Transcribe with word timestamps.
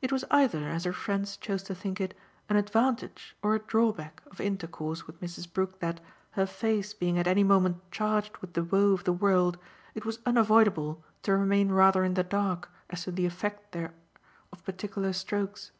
It 0.00 0.10
was 0.10 0.24
either, 0.30 0.70
as 0.70 0.84
her 0.84 0.92
friends 0.94 1.36
chose 1.36 1.62
to 1.64 1.74
think 1.74 2.00
it, 2.00 2.16
an 2.48 2.56
advantage 2.56 3.36
or 3.42 3.54
a 3.54 3.58
drawback 3.58 4.22
of 4.30 4.40
intercourse 4.40 5.06
with 5.06 5.20
Mrs. 5.20 5.52
Brook 5.52 5.80
that, 5.80 6.00
her 6.30 6.46
face 6.46 6.94
being 6.94 7.18
at 7.18 7.26
any 7.26 7.44
moment 7.44 7.82
charged 7.90 8.38
with 8.38 8.54
the 8.54 8.64
woe 8.64 8.92
of 8.92 9.04
the 9.04 9.12
world, 9.12 9.58
it 9.94 10.06
was 10.06 10.20
unavoidable 10.24 11.04
to 11.24 11.36
remain 11.36 11.72
rather 11.72 12.04
in 12.04 12.14
the 12.14 12.24
dark 12.24 12.70
as 12.88 13.04
to 13.04 13.12
the 13.12 13.26
effect 13.26 13.72
there 13.72 13.92
of 14.50 14.64
particular 14.64 15.12
strokes. 15.12 15.70